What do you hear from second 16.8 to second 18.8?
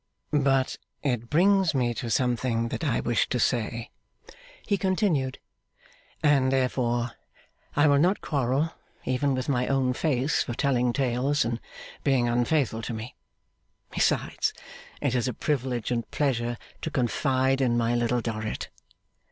to confide in my Little Dorrit.